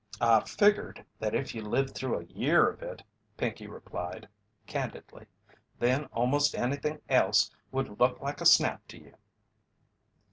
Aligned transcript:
"I 0.19 0.39
figgered 0.39 1.05
that 1.19 1.35
if 1.35 1.53
you 1.53 1.61
lived 1.61 1.93
through 1.93 2.17
a 2.17 2.23
year 2.23 2.67
of 2.67 2.81
it," 2.81 3.03
Pinkey 3.37 3.67
replied, 3.67 4.27
candidly, 4.65 5.27
"then 5.77 6.05
almost 6.05 6.55
anything 6.55 6.99
else 7.07 7.51
would 7.71 7.99
look 7.99 8.19
like 8.19 8.41
a 8.41 8.47
snap 8.47 8.87
to 8.87 8.97
you." 8.97 9.13